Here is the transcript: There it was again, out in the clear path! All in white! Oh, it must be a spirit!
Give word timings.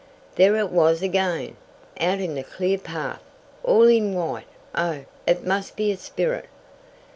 There 0.35 0.55
it 0.55 0.71
was 0.71 1.03
again, 1.03 1.57
out 1.99 2.19
in 2.19 2.33
the 2.33 2.41
clear 2.43 2.79
path! 2.79 3.21
All 3.63 3.87
in 3.87 4.15
white! 4.15 4.47
Oh, 4.73 5.01
it 5.27 5.45
must 5.45 5.75
be 5.75 5.91
a 5.91 5.97
spirit! 5.97 6.45